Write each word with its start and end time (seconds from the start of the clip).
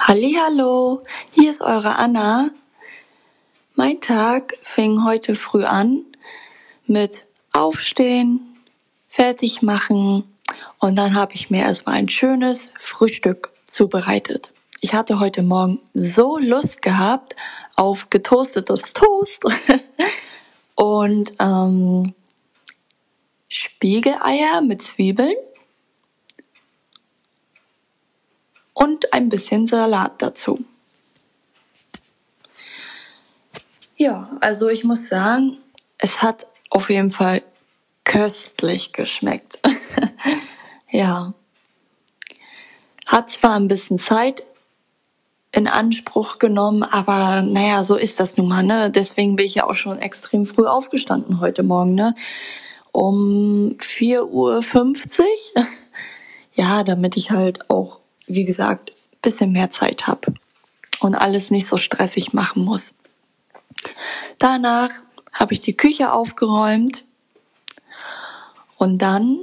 Hallo, 0.00 1.02
hier 1.32 1.50
ist 1.50 1.60
eure 1.60 1.96
Anna. 1.96 2.50
Mein 3.74 4.00
Tag 4.00 4.56
fing 4.62 5.04
heute 5.04 5.34
früh 5.34 5.64
an 5.64 6.04
mit 6.86 7.26
Aufstehen, 7.52 8.56
fertig 9.08 9.60
machen 9.60 10.22
und 10.78 10.96
dann 10.96 11.14
habe 11.14 11.34
ich 11.34 11.50
mir 11.50 11.62
erstmal 11.62 11.96
ein 11.96 12.08
schönes 12.08 12.70
Frühstück 12.80 13.50
zubereitet. 13.66 14.52
Ich 14.80 14.94
hatte 14.94 15.18
heute 15.18 15.42
Morgen 15.42 15.80
so 15.92 16.38
Lust 16.38 16.80
gehabt 16.80 17.34
auf 17.76 18.08
getoastetes 18.08 18.94
Toast 18.94 19.44
und 20.76 21.32
ähm, 21.40 22.14
Spiegeleier 23.48 24.62
mit 24.62 24.80
Zwiebeln 24.80 25.36
und 28.78 29.12
ein 29.12 29.28
bisschen 29.28 29.66
Salat 29.66 30.12
dazu. 30.18 30.64
Ja, 33.96 34.30
also 34.40 34.68
ich 34.68 34.84
muss 34.84 35.08
sagen, 35.08 35.58
es 35.98 36.22
hat 36.22 36.46
auf 36.70 36.88
jeden 36.88 37.10
Fall 37.10 37.42
köstlich 38.04 38.92
geschmeckt. 38.92 39.58
ja. 40.90 41.34
Hat 43.04 43.32
zwar 43.32 43.56
ein 43.56 43.66
bisschen 43.66 43.98
Zeit 43.98 44.44
in 45.50 45.66
Anspruch 45.66 46.38
genommen, 46.38 46.84
aber 46.84 47.42
naja, 47.42 47.82
so 47.82 47.96
ist 47.96 48.20
das 48.20 48.36
nun 48.36 48.46
mal, 48.46 48.62
ne? 48.62 48.92
Deswegen 48.92 49.34
bin 49.34 49.46
ich 49.46 49.54
ja 49.54 49.64
auch 49.64 49.74
schon 49.74 49.98
extrem 49.98 50.46
früh 50.46 50.66
aufgestanden 50.66 51.40
heute 51.40 51.64
Morgen, 51.64 51.94
ne? 51.94 52.14
Um 52.92 53.76
4.50 53.80 54.22
Uhr. 54.30 54.62
Ja, 56.54 56.82
damit 56.82 57.16
ich 57.16 57.30
halt 57.30 57.70
auch 57.70 58.00
wie 58.28 58.44
gesagt, 58.44 58.92
bisschen 59.22 59.52
mehr 59.52 59.70
Zeit 59.70 60.06
habe 60.06 60.34
und 61.00 61.14
alles 61.14 61.50
nicht 61.50 61.66
so 61.66 61.76
stressig 61.76 62.32
machen 62.32 62.64
muss. 62.64 62.92
Danach 64.38 64.90
habe 65.32 65.52
ich 65.52 65.60
die 65.60 65.76
Küche 65.76 66.12
aufgeräumt 66.12 67.04
und 68.76 68.98
dann 68.98 69.40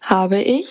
habe 0.00 0.40
ich 0.40 0.68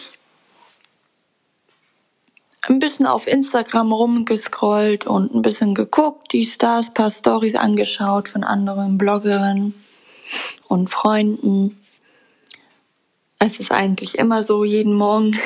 ein 2.69 2.79
bisschen 2.79 3.05
auf 3.05 3.27
Instagram 3.27 3.91
rumgescrollt 3.91 5.05
und 5.05 5.33
ein 5.33 5.41
bisschen 5.41 5.75
geguckt, 5.75 6.31
die 6.31 6.43
Stars, 6.43 6.93
paar 6.93 7.09
Stories 7.09 7.55
angeschaut 7.55 8.29
von 8.29 8.43
anderen 8.43 8.97
Bloggerinnen 8.97 9.73
und 10.67 10.89
Freunden. 10.89 11.77
Es 13.45 13.59
ist 13.59 13.73
eigentlich 13.73 14.15
immer 14.15 14.41
so, 14.41 14.63
jeden 14.63 14.95
Morgen. 14.95 15.37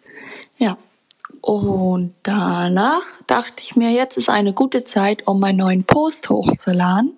ja. 0.58 0.78
Und 1.42 2.14
danach 2.22 3.04
dachte 3.26 3.62
ich 3.62 3.76
mir, 3.76 3.90
jetzt 3.90 4.16
ist 4.16 4.30
eine 4.30 4.54
gute 4.54 4.84
Zeit, 4.84 5.26
um 5.26 5.38
meinen 5.38 5.58
neuen 5.58 5.84
Post 5.84 6.30
hochzuladen. 6.30 7.12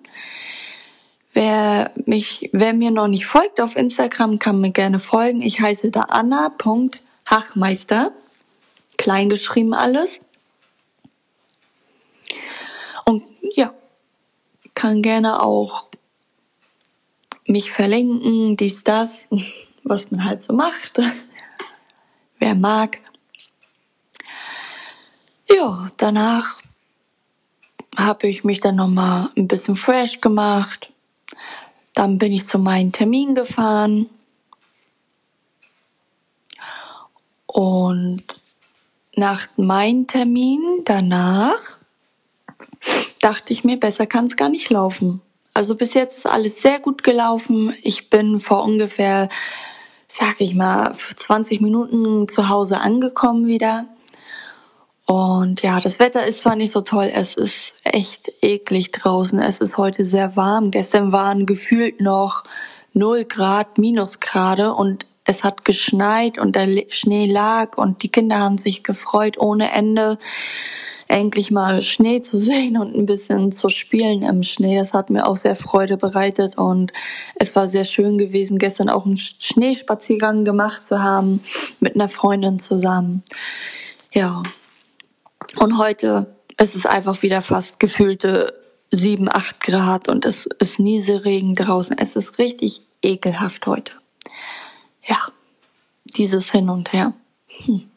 Wer 1.31 1.93
mich, 2.05 2.49
wer 2.51 2.73
mir 2.73 2.91
noch 2.91 3.07
nicht 3.07 3.25
folgt 3.25 3.61
auf 3.61 3.77
Instagram, 3.77 4.37
kann 4.37 4.59
mir 4.59 4.71
gerne 4.71 4.99
folgen. 4.99 5.39
Ich 5.39 5.61
heiße 5.61 5.89
da 5.89 6.01
Anna.hachmeister. 6.09 8.11
Kleingeschrieben 8.97 9.73
alles. 9.73 10.19
Und 13.05 13.23
ja, 13.53 13.73
kann 14.73 15.01
gerne 15.01 15.41
auch 15.41 15.85
mich 17.47 17.71
verlinken, 17.71 18.57
dies, 18.57 18.83
das 18.83 19.29
was 19.85 20.11
man 20.11 20.25
halt 20.25 20.41
so 20.41 20.53
macht. 20.53 20.99
Wer 22.39 22.55
mag. 22.55 22.99
Ja, 25.49 25.87
danach 25.97 26.59
habe 27.95 28.27
ich 28.27 28.43
mich 28.43 28.59
dann 28.59 28.75
nochmal 28.75 29.29
ein 29.37 29.47
bisschen 29.47 29.75
fresh 29.75 30.19
gemacht. 30.19 30.91
Dann 31.93 32.17
bin 32.17 32.33
ich 32.33 32.45
zu 32.45 32.59
meinem 32.59 32.91
Termin 32.91 33.35
gefahren. 33.35 34.09
Und 37.45 38.23
nach 39.15 39.47
meinem 39.55 40.07
Termin 40.07 40.81
danach 40.83 41.77
dachte 43.21 43.53
ich 43.53 43.63
mir, 43.63 43.79
besser 43.79 44.07
kann 44.07 44.25
es 44.25 44.35
gar 44.35 44.49
nicht 44.49 44.69
laufen. 44.69 45.21
Also 45.53 45.75
bis 45.75 45.93
jetzt 45.93 46.17
ist 46.17 46.25
alles 46.25 46.61
sehr 46.61 46.79
gut 46.79 47.01
gelaufen. 47.01 47.73
Ich 47.81 48.09
bin 48.09 48.41
vor 48.41 48.63
ungefähr 48.63 49.29
sag 50.15 50.39
ich 50.39 50.55
mal, 50.55 50.93
20 51.17 51.59
Minuten 51.59 52.29
zu 52.29 52.47
Hause 52.47 52.79
angekommen 52.79 53.47
wieder. 53.47 53.85
Und 55.05 55.61
ja, 55.61 55.79
das 55.81 55.99
Wetter 55.99 56.25
ist 56.25 56.39
zwar 56.39 56.55
nicht 56.55 56.71
so 56.71 56.81
toll, 56.81 57.11
es 57.13 57.35
ist 57.35 57.75
echt 57.83 58.31
eklig 58.41 58.91
draußen. 58.91 59.39
Es 59.39 59.59
ist 59.59 59.77
heute 59.77 60.05
sehr 60.05 60.35
warm. 60.35 60.71
Gestern 60.71 61.11
waren 61.11 61.45
gefühlt 61.45 61.99
noch 61.99 62.43
0 62.93 63.25
Grad, 63.25 63.77
Minusgrade 63.77 64.73
und 64.73 65.05
es 65.25 65.43
hat 65.43 65.65
geschneit 65.65 66.37
und 66.37 66.55
der 66.55 66.69
Schnee 66.89 67.29
lag 67.29 67.77
und 67.77 68.01
die 68.01 68.09
Kinder 68.09 68.39
haben 68.39 68.57
sich 68.57 68.83
gefreut 68.83 69.37
ohne 69.37 69.73
Ende 69.73 70.17
endlich 71.07 71.51
mal 71.51 71.81
Schnee 71.81 72.21
zu 72.21 72.39
sehen 72.39 72.77
und 72.77 72.95
ein 72.95 73.05
bisschen 73.05 73.51
zu 73.51 73.69
spielen 73.69 74.23
im 74.23 74.43
Schnee. 74.43 74.77
Das 74.77 74.93
hat 74.93 75.09
mir 75.09 75.27
auch 75.27 75.35
sehr 75.35 75.55
Freude 75.55 75.97
bereitet 75.97 76.57
und 76.57 76.93
es 77.35 77.55
war 77.55 77.67
sehr 77.67 77.85
schön 77.85 78.17
gewesen, 78.17 78.57
gestern 78.57 78.89
auch 78.89 79.05
einen 79.05 79.17
Schneespaziergang 79.17 80.45
gemacht 80.45 80.85
zu 80.85 81.01
haben 81.01 81.43
mit 81.79 81.95
einer 81.95 82.09
Freundin 82.09 82.59
zusammen. 82.59 83.23
Ja. 84.13 84.43
Und 85.57 85.77
heute 85.77 86.35
ist 86.57 86.75
es 86.75 86.85
einfach 86.85 87.21
wieder 87.21 87.41
fast 87.41 87.79
gefühlte 87.79 88.53
sieben, 88.91 89.29
acht 89.29 89.59
Grad 89.61 90.07
und 90.07 90.25
es 90.25 90.45
ist 90.45 90.79
Nieselregen 90.79 91.53
draußen. 91.53 91.97
Es 91.97 92.15
ist 92.15 92.37
richtig 92.39 92.81
ekelhaft 93.01 93.65
heute. 93.67 93.91
Ja, 95.07 95.17
dieses 96.05 96.51
Hin 96.51 96.69
und 96.69 96.93
Her. 96.93 97.13
Hm. 97.65 97.89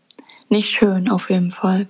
Nicht 0.48 0.70
schön 0.70 1.08
auf 1.08 1.30
jeden 1.30 1.50
Fall. 1.50 1.88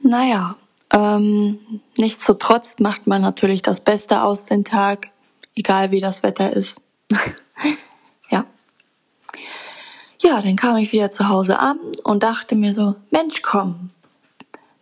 Naja, 0.00 0.56
ähm, 0.92 1.80
nichtsdestotrotz 1.96 2.74
macht 2.78 3.06
man 3.06 3.22
natürlich 3.22 3.62
das 3.62 3.80
Beste 3.80 4.22
aus 4.22 4.44
dem 4.46 4.64
Tag, 4.64 5.08
egal 5.54 5.90
wie 5.90 6.00
das 6.00 6.22
Wetter 6.22 6.52
ist. 6.52 6.80
ja. 8.30 8.44
Ja, 10.22 10.40
dann 10.40 10.56
kam 10.56 10.76
ich 10.76 10.92
wieder 10.92 11.10
zu 11.10 11.28
Hause 11.28 11.58
an 11.58 11.78
und 12.04 12.22
dachte 12.22 12.54
mir 12.54 12.72
so, 12.72 12.94
Mensch, 13.10 13.42
komm, 13.42 13.90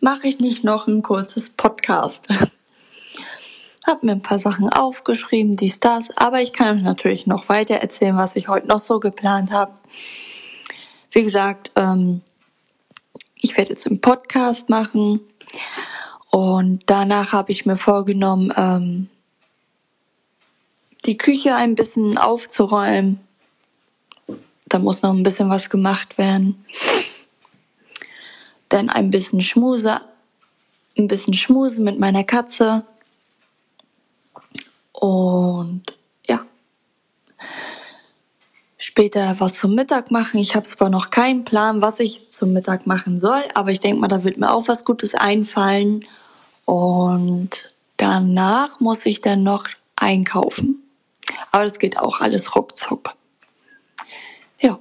mache 0.00 0.28
ich 0.28 0.38
nicht 0.38 0.64
noch 0.64 0.86
ein 0.86 1.02
kurzes 1.02 1.48
Podcast. 1.48 2.28
Hab 3.86 4.02
mir 4.02 4.12
ein 4.12 4.22
paar 4.22 4.38
Sachen 4.38 4.70
aufgeschrieben, 4.70 5.56
dies, 5.56 5.80
das, 5.80 6.10
aber 6.16 6.40
ich 6.40 6.52
kann 6.52 6.76
euch 6.76 6.82
natürlich 6.82 7.26
noch 7.26 7.48
weiter 7.48 7.74
erzählen, 7.74 8.16
was 8.16 8.36
ich 8.36 8.48
heute 8.48 8.66
noch 8.66 8.82
so 8.82 8.98
geplant 9.00 9.50
habe. 9.52 9.72
Wie 11.10 11.22
gesagt, 11.22 11.70
ähm, 11.76 12.22
ich 13.44 13.58
werde 13.58 13.72
jetzt 13.72 13.86
einen 13.86 14.00
Podcast 14.00 14.70
machen 14.70 15.20
und 16.30 16.80
danach 16.86 17.32
habe 17.32 17.52
ich 17.52 17.66
mir 17.66 17.76
vorgenommen, 17.76 18.50
ähm, 18.56 19.10
die 21.04 21.18
Küche 21.18 21.54
ein 21.54 21.74
bisschen 21.74 22.16
aufzuräumen. 22.16 23.20
Da 24.66 24.78
muss 24.78 25.02
noch 25.02 25.12
ein 25.12 25.22
bisschen 25.22 25.50
was 25.50 25.68
gemacht 25.68 26.16
werden. 26.16 26.64
Dann 28.70 28.88
ein 28.88 29.10
bisschen 29.10 29.42
Schmuse, 29.42 30.00
ein 30.96 31.06
bisschen 31.06 31.34
Schmuse 31.34 31.78
mit 31.78 31.98
meiner 31.98 32.24
Katze. 32.24 32.86
Und 34.92 35.94
später 38.94 39.34
was 39.40 39.54
zum 39.54 39.74
Mittag 39.74 40.12
machen. 40.12 40.38
Ich 40.38 40.54
habe 40.54 40.68
zwar 40.68 40.88
noch 40.88 41.10
keinen 41.10 41.42
Plan, 41.42 41.82
was 41.82 41.98
ich 41.98 42.30
zum 42.30 42.52
Mittag 42.52 42.86
machen 42.86 43.18
soll, 43.18 43.42
aber 43.52 43.72
ich 43.72 43.80
denke 43.80 44.00
mal, 44.00 44.06
da 44.06 44.22
wird 44.22 44.38
mir 44.38 44.52
auch 44.52 44.68
was 44.68 44.84
Gutes 44.84 45.16
einfallen. 45.16 46.06
Und 46.64 47.50
danach 47.96 48.78
muss 48.78 49.04
ich 49.04 49.20
dann 49.20 49.42
noch 49.42 49.66
einkaufen. 49.96 50.80
Aber 51.50 51.64
das 51.64 51.80
geht 51.80 51.98
auch 51.98 52.20
alles 52.20 52.54
ruckzuck. 52.54 53.10
Ja. 54.60 54.78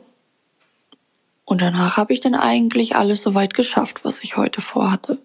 Und 1.45 1.63
danach 1.63 1.98
habe 1.98 2.13
ich 2.13 2.19
dann 2.19 2.36
eigentlich 2.36 2.95
alles 2.95 3.24
soweit 3.24 3.56
geschafft, 3.56 4.06
was 4.06 4.21
ich 4.21 4.38
heute 4.38 4.62
vorhatte. 4.62 5.18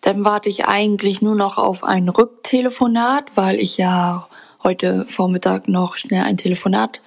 Dann 0.00 0.24
warte 0.24 0.48
ich 0.48 0.64
eigentlich 0.64 1.20
nur 1.20 1.34
noch 1.34 1.58
auf 1.58 1.84
ein 1.84 2.08
Rücktelefonat, 2.08 3.36
weil 3.36 3.56
ich 3.60 3.76
ja 3.76 4.22
heute 4.64 5.06
Vormittag 5.06 5.68
noch 5.68 5.96
schnell 5.96 6.22
ein 6.22 6.38
Telefonat 6.38 7.02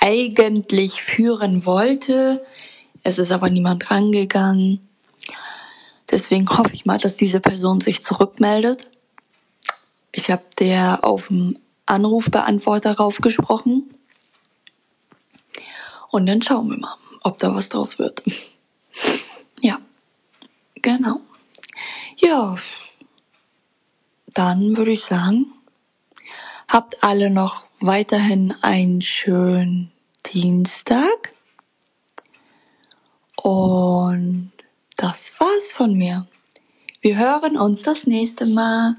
eigentlich 0.00 1.02
führen 1.02 1.66
wollte. 1.66 2.46
Es 3.02 3.18
ist 3.18 3.32
aber 3.32 3.50
niemand 3.50 3.90
rangegangen. 3.90 4.80
Deswegen 6.10 6.48
hoffe 6.48 6.70
ich 6.72 6.86
mal, 6.86 6.98
dass 6.98 7.16
diese 7.16 7.40
Person 7.40 7.80
sich 7.80 8.02
zurückmeldet. 8.02 8.88
Ich 10.12 10.30
habe 10.30 10.44
der 10.60 11.04
auf 11.04 11.26
dem 11.26 11.58
Anrufbeantworter 11.86 12.96
raufgesprochen. 12.96 13.92
Und 16.12 16.26
dann 16.26 16.40
schauen 16.40 16.70
wir 16.70 16.78
mal, 16.78 16.96
ob 17.24 17.38
da 17.38 17.52
was 17.52 17.68
draus 17.68 17.98
wird. 17.98 18.22
ja, 19.60 19.78
genau. 20.82 21.20
Ja, 22.16 22.56
dann 24.32 24.76
würde 24.76 24.92
ich 24.92 25.04
sagen, 25.04 25.52
habt 26.68 27.02
alle 27.02 27.30
noch 27.30 27.66
weiterhin 27.80 28.54
einen 28.62 29.02
schönen 29.02 29.92
Dienstag. 30.32 31.34
Und 33.36 34.52
das 34.96 35.30
war's 35.38 35.70
von 35.72 35.94
mir. 35.94 36.26
Wir 37.00 37.18
hören 37.18 37.56
uns 37.56 37.82
das 37.82 38.06
nächste 38.06 38.46
Mal. 38.46 38.96